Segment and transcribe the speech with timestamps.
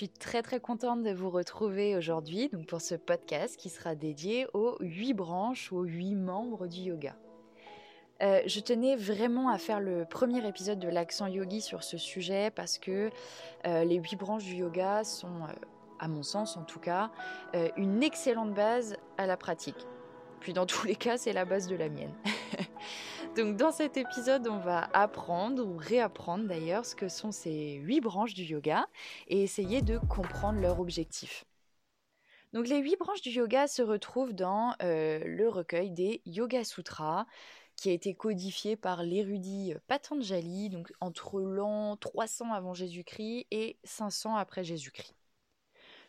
[0.00, 4.46] suis très très contente de vous retrouver aujourd'hui donc pour ce podcast qui sera dédié
[4.54, 7.14] aux huit branches, aux huit membres du yoga.
[8.22, 12.50] Euh, je tenais vraiment à faire le premier épisode de l'accent yogi sur ce sujet
[12.50, 13.10] parce que
[13.66, 15.52] euh, les huit branches du yoga sont, euh,
[15.98, 17.10] à mon sens en tout cas,
[17.76, 19.86] une excellente base à la pratique.
[20.40, 22.14] Puis dans tous les cas, c'est la base de la mienne.
[23.36, 28.00] Donc dans cet épisode, on va apprendre ou réapprendre d'ailleurs ce que sont ces huit
[28.00, 28.86] branches du yoga
[29.28, 31.44] et essayer de comprendre leur objectif.
[32.52, 37.26] Donc les huit branches du yoga se retrouvent dans le recueil des Yoga Sutras,
[37.76, 44.36] qui a été codifié par l'érudit Patanjali, donc entre l'an 300 avant Jésus-Christ et 500
[44.36, 45.14] après Jésus-Christ.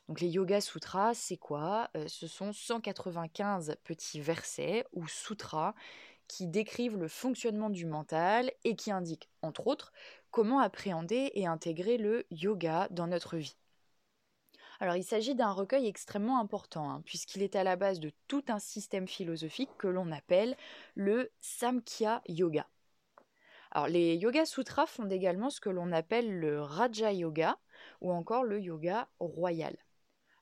[0.09, 1.89] Donc les Yoga Sutras, c'est quoi?
[1.95, 5.73] Euh, Ce sont 195 petits versets ou sutras
[6.31, 9.91] qui décrivent le fonctionnement du mental et qui indiquent, entre autres,
[10.31, 13.57] comment appréhender et intégrer le yoga dans notre vie.
[14.79, 18.45] Alors il s'agit d'un recueil extrêmement important, hein, puisqu'il est à la base de tout
[18.47, 20.55] un système philosophique que l'on appelle
[20.95, 22.65] le Samkhya Yoga.
[23.71, 27.57] Alors les Yoga Sutras font également ce que l'on appelle le Raja Yoga
[27.99, 29.75] ou encore le yoga royal.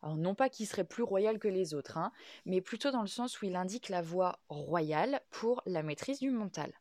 [0.02, 2.12] Alors non pas qu'il serait plus royal que les autres, hein,
[2.46, 6.32] mais plutôt dans le sens où il indique la voie royale pour la maîtrise du
[6.32, 6.74] mental.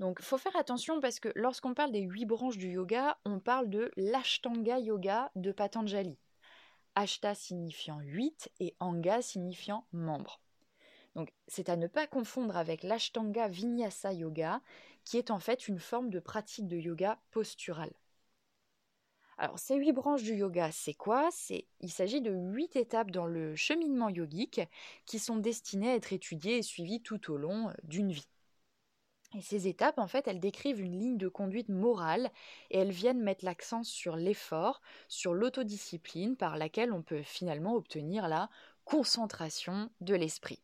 [0.00, 3.70] Donc faut faire attention parce que lorsqu'on parle des huit branches du yoga, on parle
[3.70, 6.18] de l'Ashtanga Yoga de Patanjali.
[6.96, 10.40] Ashta signifiant huit et Anga signifiant membre.
[11.14, 14.60] Donc c'est à ne pas confondre avec l'Ashtanga Vinyasa Yoga,
[15.04, 17.92] qui est en fait une forme de pratique de yoga postural.
[19.38, 21.28] Alors ces huit branches du yoga, c'est quoi?
[21.32, 24.60] C'est il s'agit de huit étapes dans le cheminement yogique
[25.06, 28.28] qui sont destinées à être étudiées et suivies tout au long d'une vie.
[29.36, 32.30] Et ces étapes, en fait, elles décrivent une ligne de conduite morale
[32.70, 38.28] et elles viennent mettre l'accent sur l'effort, sur l'autodiscipline par laquelle on peut finalement obtenir
[38.28, 38.48] la
[38.84, 40.62] concentration de l'esprit.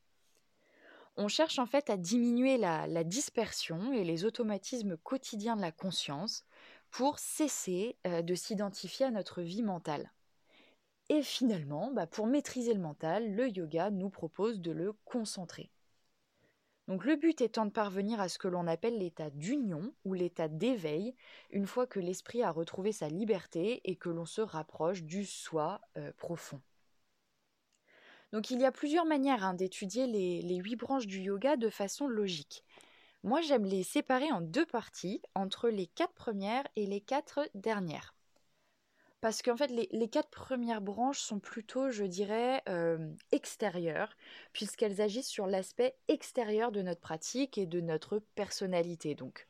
[1.17, 6.45] On cherche en fait à diminuer la, dispersion et les automatismes quotidiens de la conscience
[6.91, 10.13] pour cesser euh, de s'identifier à notre vie mentale.
[11.09, 15.71] Et finalement, bah, pour maîtriser le mental, le yoga nous propose de le concentrer.
[16.91, 20.49] Donc le but étant de parvenir à ce que l'on appelle l'état d'union ou l'état
[20.49, 21.15] d'éveil,
[21.51, 25.81] une fois que l'esprit a retrouvé sa liberté et que l'on se rapproche du soi
[25.97, 26.61] euh, profond.
[28.33, 32.09] Donc il y a plusieurs manières hein, d'étudier les, huit branches du yoga de façon
[32.09, 32.65] logique.
[33.23, 38.15] Moi j'aime les séparer en deux parties, entre les quatre premières et les quatre dernières.
[39.21, 44.17] Parce qu'en fait, les, quatre premières branches sont plutôt, je dirais, euh, extérieures,
[44.55, 49.47] puisqu'elles agissent sur l'aspect extérieur de notre pratique et de notre personnalité, donc.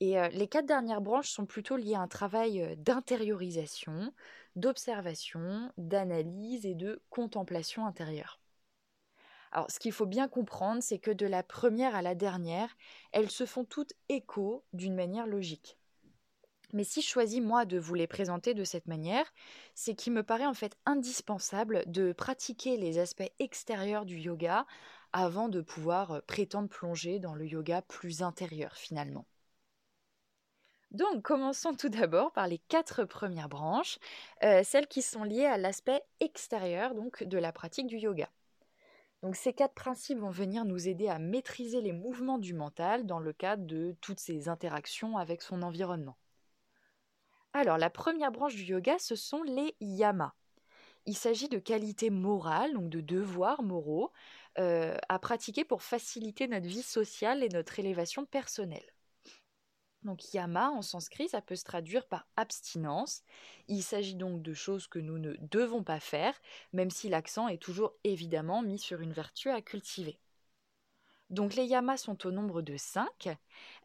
[0.00, 4.12] Et euh, les quatre dernières branches sont plutôt liées à un travail euh, d'intériorisation,
[4.56, 8.40] d'observation, d'analyse et de contemplation intérieure.
[9.54, 12.76] Alors, ce qu'il faut bien comprendre, c'est que de la première à la dernière,
[13.12, 15.78] elles se font toutes écho d'une manière logique.
[16.72, 19.32] Mais si je choisis moi de vous les présenter de cette manière,
[19.76, 24.66] c'est qu'il me paraît en fait indispensable de pratiquer les aspects extérieurs du yoga
[25.12, 29.24] avant de pouvoir euh, prétendre plonger dans le yoga plus intérieur finalement.
[30.90, 34.00] Donc commençons tout d'abord par les quatre premières branches,
[34.42, 38.28] euh, celles qui sont liées à l'aspect extérieur donc de la pratique du yoga.
[39.24, 43.18] Donc ces quatre principes vont venir nous aider à maîtriser les mouvements du mental dans
[43.18, 46.18] le cadre de toutes ces interactions avec son environnement.
[47.54, 50.34] Alors, la première branche du yoga, ce sont les yamas.
[51.06, 54.12] Il s'agit de qualités morales, donc de devoirs moraux,
[54.58, 58.93] euh, à pratiquer pour faciliter notre vie sociale et notre élévation personnelle.
[60.04, 63.22] Donc yama en sanskrit, ça peut se traduire par abstinence.
[63.68, 66.34] Il s'agit donc de choses que nous ne devons pas faire,
[66.72, 70.18] même si l'accent est toujours évidemment mis sur une vertu à cultiver.
[71.30, 73.28] Donc les yamas sont au nombre de cinq.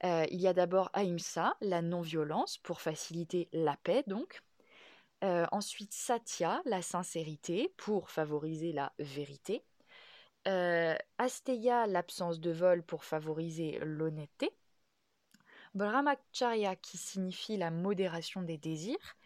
[0.04, 4.42] Euh, il y a d'abord Ahimsa, la non-violence, pour faciliter la paix donc.
[5.24, 9.64] Euh, ensuite Satya, la sincérité, pour favoriser la vérité.
[10.48, 14.52] Euh, Asteya, l'absence de vol, pour favoriser l'honnêteté.
[15.76, 19.18] Brahmacharya, qui signifie la modération des désirs.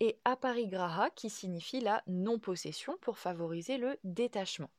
[0.00, 4.70] Et Aparigraha, qui signifie la non-possession, pour favoriser le détachement.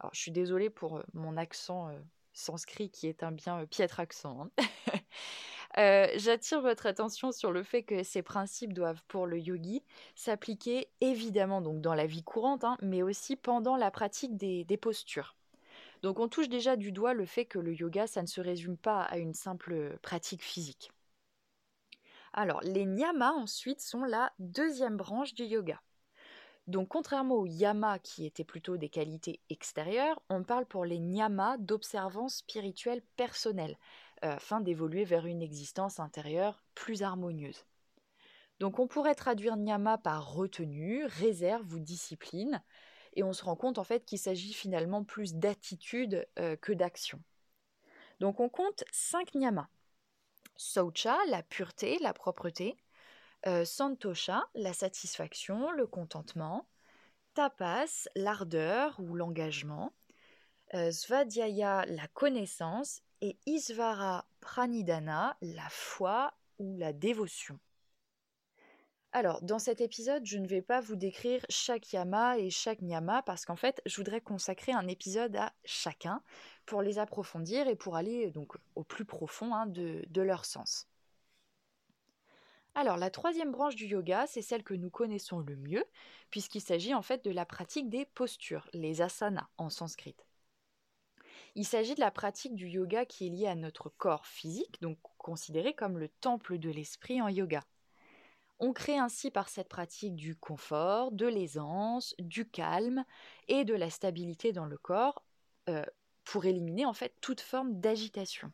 [0.00, 1.90] Alors, je suis désolée pour mon accent
[2.32, 4.42] sanskrit qui est un bien euh, piètre accent.
[4.42, 4.64] Hein.
[5.78, 9.84] Euh, j'attire votre attention sur le fait que ces principes doivent, pour le yogi,
[10.16, 15.36] s'appliquer évidemment donc dans la vie courante, hein, mais aussi pendant la pratique des, postures.
[16.02, 18.76] Donc on touche déjà du doigt le fait que le yoga, ça ne se résume
[18.76, 20.90] pas à une simple pratique physique.
[22.32, 25.80] Alors, les niyamas ensuite sont la deuxième branche du yoga.
[26.68, 31.56] Donc, contrairement aux yamas qui étaient plutôt des qualités extérieures, on parle pour les niyamas
[31.58, 33.76] d'observance spirituelle personnelle,
[34.24, 37.64] euh, afin d'évoluer vers une existence intérieure plus harmonieuse.
[38.60, 42.62] Donc, on pourrait traduire niyama par retenue, réserve ou discipline,
[43.20, 47.22] et on se rend compte en fait qu'il s'agit finalement plus d'attitude euh, que d'action.
[48.18, 49.68] Donc, on compte cinq niyamas.
[50.56, 52.78] Saucha, la pureté, la propreté.
[53.46, 56.66] Euh, santosha, la satisfaction, le contentement.
[57.34, 59.92] Tapas, l'ardeur ou l'engagement.
[60.72, 63.02] Euh, svadhyaya, la connaissance.
[63.20, 67.58] Et Isvara Pranidhana, la foi ou la dévotion.
[69.12, 73.22] Alors, dans cet épisode, je ne vais pas vous décrire chaque yama et chaque nyama
[73.22, 76.22] parce qu'en fait, je voudrais consacrer un épisode à chacun
[76.64, 80.86] pour les approfondir et pour aller donc au plus profond hein, de, de leur sens.
[82.76, 85.84] Alors, la troisième branche du yoga, c'est celle que nous connaissons le mieux,
[86.30, 90.14] puisqu'il s'agit en fait de la pratique des postures, les asanas en sanskrit.
[91.56, 94.98] Il s'agit de la pratique du yoga qui est liée à notre corps physique, donc
[95.18, 97.64] considéré comme le temple de l'esprit en yoga.
[98.62, 103.04] On crée ainsi par cette pratique du confort, de l'aisance, du calme
[103.48, 105.24] et de la stabilité dans le corps
[105.70, 105.84] euh,
[106.24, 108.52] pour éliminer en fait toute forme d'agitation.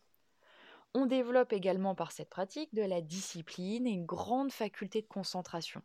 [0.95, 5.83] On développe également par cette pratique de la discipline et une grande faculté de concentration.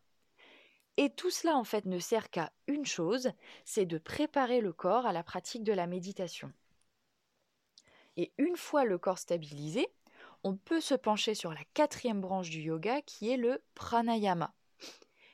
[0.98, 3.32] Et tout cela en fait ne sert qu'à une chose,
[3.66, 6.54] c'est de préparer le corps à la pratique de la méditation.
[8.18, 9.88] Et une fois le corps stabilisé,
[10.44, 14.54] on peut se pencher sur la quatrième branche du yoga qui est le pranayama.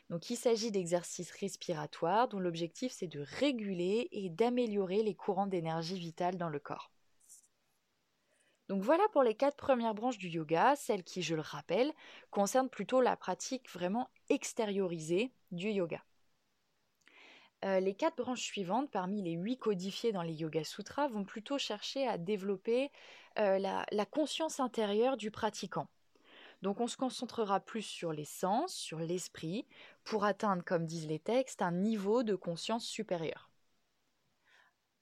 [0.10, 6.00] Donc il s'agit d'exercices respiratoires dont l'objectif c'est de réguler et d'améliorer les courants d'énergie
[6.00, 6.92] vitale dans le corps.
[8.70, 11.94] Donc voilà pour les quatre premières branches du yoga, celles qui, je le rappelle,
[12.32, 16.04] concernent plutôt la pratique vraiment extériorisée du yoga.
[17.66, 21.58] Euh, les quatre branches suivantes, parmi les huit codifiées dans les Yoga Sutras, vont plutôt
[21.58, 22.92] chercher à développer
[23.40, 25.88] euh, la, conscience intérieure du pratiquant.
[26.62, 29.68] Donc on se concentrera plus sur les sens, sur l'esprit,
[30.04, 33.50] pour atteindre, comme disent les textes, un niveau de conscience supérieur.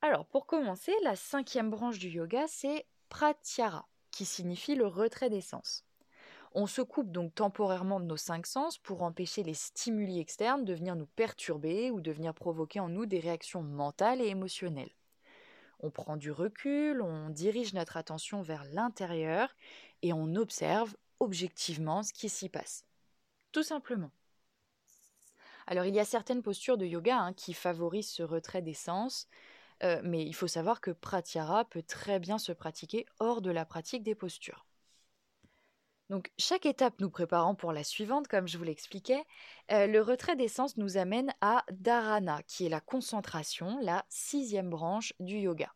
[0.02, 5.42] Alors pour commencer, la cinquième branche du yoga, c'est pratyara, qui signifie le retrait des
[5.42, 5.86] sens.
[6.58, 10.74] On se coupe donc temporairement de nos cinq sens pour empêcher les stimuli externes de
[10.74, 14.96] venir nous perturber ou de venir provoquer en nous des réactions mentales et émotionnelles.
[15.82, 19.54] On prend du recul, on dirige notre attention vers l'intérieur
[20.02, 22.86] et on observe objectivement ce qui s'y passe.
[23.52, 24.12] Tout simplement.
[25.68, 29.28] Alors il y a certaines postures de yoga hein, qui favorisent ce retrait des sens,
[29.84, 33.66] euh, mais il faut savoir que pratyahara peut très bien se pratiquer hors de la
[33.66, 34.66] pratique des postures.
[36.10, 39.24] Donc chaque étape nous préparant pour la suivante, comme je vous l'expliquais,
[39.72, 45.14] euh, le retrait d'essence nous amène à dharana, qui est la concentration, la sixième branche
[45.20, 45.74] du yoga.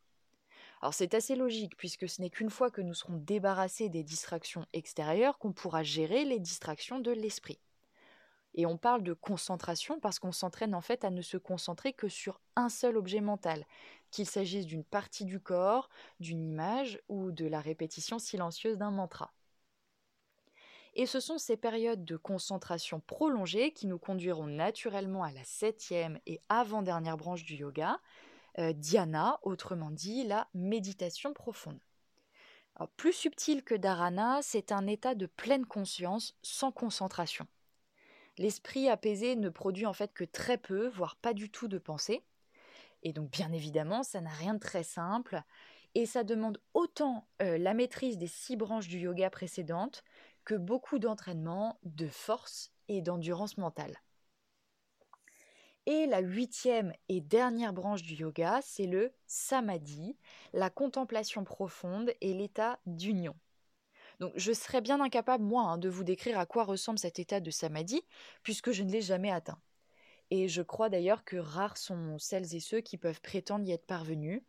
[0.82, 4.66] Alors c'est assez logique puisque ce n'est qu'une fois que nous serons débarrassés des distractions
[4.72, 7.60] extérieures qu'on pourra gérer les distractions de l'esprit.
[8.54, 12.08] Et on parle de concentration parce qu'on s'entraîne en fait à ne se concentrer que
[12.08, 13.66] sur un seul objet mental,
[14.12, 15.90] qu'il s'agisse d'une partie du corps,
[16.20, 19.34] d'une image ou de la répétition silencieuse d'un mantra.
[21.00, 26.20] Et ce sont ces périodes de concentration prolongée qui nous conduiront naturellement à la septième
[26.26, 28.02] et avant-dernière branche du yoga,
[28.58, 31.80] euh, dhyana, autrement dit la méditation profonde.
[32.98, 37.48] plus subtil que dharana, c'est un état de pleine conscience sans concentration.
[38.38, 42.26] L'esprit apaisé ne produit en fait que très peu, voire pas du tout de pensée.
[43.04, 45.44] Et donc bien évidemment, ça n'a rien de très simple.
[45.96, 50.04] Et ça demande autant euh, la maîtrise des six branches du yoga précédentes
[50.50, 54.02] que beaucoup d'entraînement, de force et d'endurance mentale.
[55.86, 60.18] Et la huitième et dernière branche du yoga, c'est le samadhi,
[60.54, 63.36] la contemplation profonde et l'état d'union.
[64.20, 67.40] Donc je serais bien incapable, moi, hein, de vous décrire à quoi ressemble cet état
[67.40, 68.02] de samadhi,
[68.42, 69.62] puisque je ne l'ai jamais atteint.
[70.32, 73.86] Et je crois d'ailleurs que rares sont celles et ceux qui peuvent prétendre y être
[73.86, 74.42] parvenus,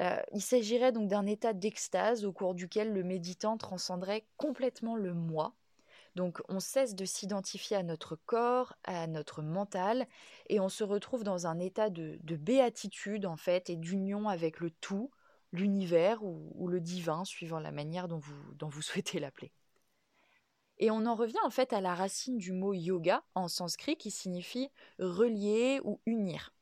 [0.00, 5.12] euh, il s'agirait donc d'un état d'extase au cours duquel le méditant transcenderait complètement le
[5.12, 5.54] moi.
[6.14, 10.06] Donc on cesse de s'identifier à notre corps, à notre mental,
[10.48, 14.70] et on se retrouve dans un état de, béatitude en fait et d'union avec le
[14.70, 15.10] tout,
[15.52, 19.52] l'univers ou, le divin, suivant la manière dont vous souhaitez l'appeler.
[20.78, 24.10] Et on en revient en fait à la racine du mot yoga en sanskrit qui
[24.10, 26.52] signifie relier ou unir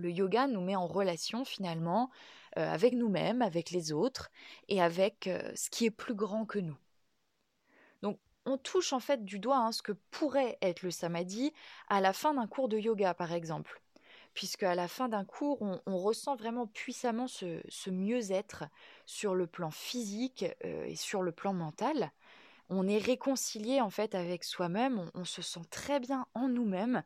[0.00, 2.10] le yoga nous met en relation finalement
[2.58, 4.30] euh, avec nous-mêmes, avec les autres
[4.68, 6.76] et avec euh, ce qui est plus grand que nous.
[8.02, 11.52] Donc on touche en fait du doigt hein, ce que pourrait être le samadhi
[11.88, 13.80] à la fin d'un cours de yoga, par exemple.
[14.34, 18.64] Puisque à la fin d'un cours, on, ressent vraiment puissamment ce, mieux-être
[19.06, 22.10] sur le plan physique euh, et sur le plan mental.
[22.68, 27.02] On est réconcilié en fait avec soi-même, on, se sent très bien en nous-mêmes,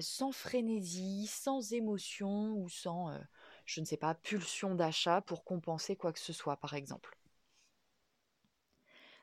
[0.00, 3.18] sans frénésie, sans émotion ou sans, euh,
[3.66, 7.16] je ne sais pas, pulsion d'achat pour compenser quoi que ce soit, par exemple.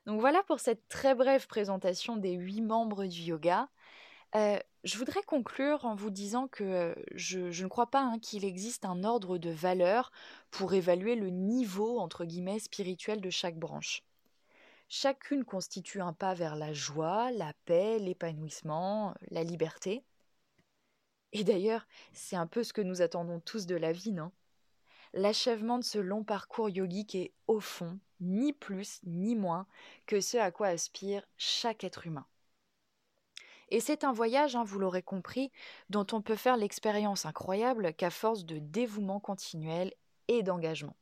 [0.06, 3.68] Donc voilà pour cette très brève présentation des huit membres du yoga.
[4.34, 8.44] Euh, je voudrais conclure en vous disant que euh, je, ne crois pas hein, qu'il
[8.44, 10.12] existe un ordre de valeur
[10.50, 14.02] pour évaluer le niveau entre guillemets spirituel de chaque branche.
[14.88, 20.02] Chacune constitue un pas vers la joie, la paix, l'épanouissement, la liberté.
[21.32, 24.32] Et d'ailleurs, c'est un peu ce que nous attendons tous de la vie, non?
[25.12, 29.66] L'achèvement de ce long parcours yogique est, au fond, ni plus ni moins
[30.06, 32.26] que ce à quoi aspire chaque être humain.
[33.70, 35.52] Et c'est un voyage, hein, vous l'aurez compris,
[35.90, 39.94] dont on peut faire l'expérience incroyable qu'à force de dévouement continuel
[40.28, 40.96] et d'engagement.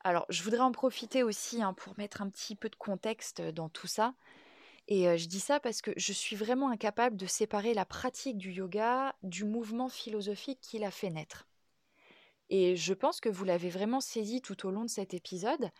[0.00, 3.68] Alors, je voudrais en profiter aussi hein, pour mettre un petit peu de contexte dans
[3.68, 4.14] tout ça.
[4.88, 8.52] Et je dis ça parce que je suis vraiment incapable de séparer la pratique du
[8.52, 11.46] yoga du mouvement philosophique qui l'a fait naître.
[12.50, 15.70] Et je pense que vous l'avez vraiment saisi tout au long de cet épisode.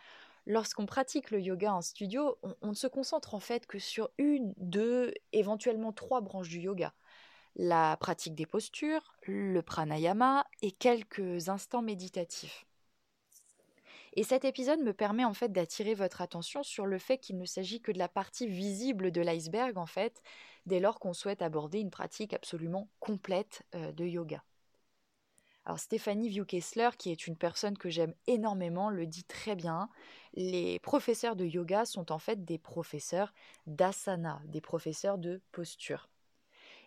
[0.47, 4.53] Lorsqu'on pratique le yoga en studio, on, ne se concentre en fait que sur une,
[4.57, 6.93] deux, éventuellement trois branches du yoga.
[7.55, 12.65] La pratique des postures, le pranayama et quelques instants méditatifs.
[14.15, 17.45] Et cet épisode me permet en fait d'attirer votre attention sur le fait qu'il ne
[17.45, 20.21] s'agit que de la partie visible de l'iceberg en fait,
[20.65, 24.43] dès lors qu'on souhaite aborder une pratique absolument complète euh, de yoga.
[25.65, 29.89] Alors Stéphanie Vieux-Kessler, qui est une personne que j'aime énormément, le dit très bien.
[30.33, 33.33] Les professeurs de yoga sont en fait des professeurs
[33.65, 36.07] d'asana, des professeurs de posture.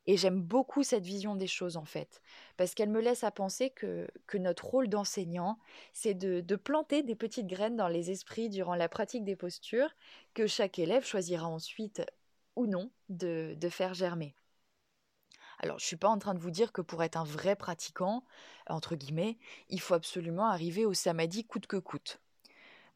[0.08, 2.22] Et j'aime beaucoup cette vision des choses en fait,
[2.56, 5.58] parce qu'elle me laisse à penser que, notre rôle d'enseignant,
[5.92, 9.94] c'est de, de, planter des petites graines dans les esprits durant la pratique des postures,
[10.32, 12.00] que chaque élève choisira ensuite
[12.56, 14.34] ou non de, de faire germer.
[15.58, 17.54] Alors, je ne suis pas en train de vous dire que pour être un vrai
[17.54, 18.24] pratiquant,
[18.66, 19.36] entre guillemets,
[19.68, 22.18] il faut absolument arriver au samadhi coûte que coûte.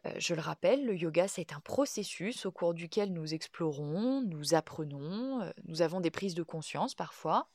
[0.06, 4.54] Euh, je le rappelle, le yoga, c'est un processus au cours duquel nous explorons, nous
[4.54, 7.48] apprenons, euh, nous avons des prises de conscience parfois.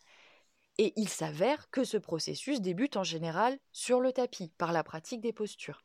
[0.77, 5.22] Et il s'avère que ce processus débute en général sur le tapis, par la pratique
[5.22, 5.84] des postures.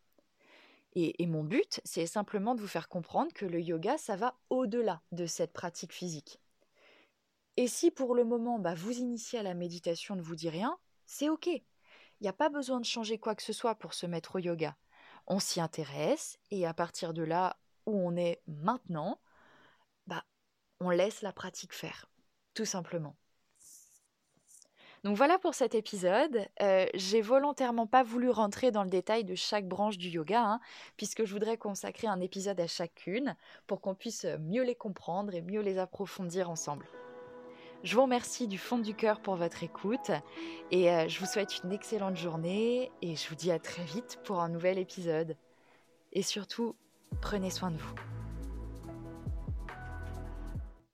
[0.94, 5.00] Et, mon but, c'est simplement de vous faire comprendre que le yoga, ça va au-delà
[5.10, 6.38] de cette pratique physique.
[7.56, 10.78] Et si pour le moment, bah, vous initier à la méditation ne vous dit rien,
[11.06, 11.46] c'est OK.
[11.46, 11.62] Il
[12.20, 14.76] n'y a pas besoin de changer quoi que ce soit pour se mettre au yoga.
[15.26, 19.20] On s'y intéresse et à partir de là où on est maintenant,
[20.06, 20.24] bah,
[20.80, 22.06] on laisse la pratique faire,
[22.54, 23.16] tout simplement.
[25.04, 26.46] Donc voilà pour cet épisode.
[26.60, 30.60] Euh, j'ai volontairement pas voulu rentrer dans le détail de chaque branche du yoga, hein,
[30.96, 33.36] puisque je voudrais consacrer un épisode à chacune
[33.66, 36.86] pour qu'on puisse mieux les comprendre et mieux les approfondir ensemble.
[37.82, 40.12] Je vous remercie du fond du cœur pour votre écoute
[40.70, 44.20] et euh, je vous souhaite une excellente journée et je vous dis à très vite
[44.24, 45.36] pour un nouvel épisode.
[46.12, 46.76] Et surtout,
[47.20, 48.21] prenez soin de vous.